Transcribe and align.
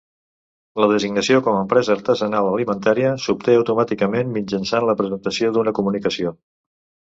La 0.83 0.85
designació 0.91 1.41
com 1.47 1.57
a 1.57 1.59
empresa 1.65 1.93
artesanal 1.97 2.49
alimentària 2.53 3.13
s'obté 3.27 3.59
automàticament 3.61 4.35
mitjançant 4.41 4.91
la 4.93 4.99
presentació 5.05 5.55
d'una 5.59 5.79
comunicació. 5.83 6.37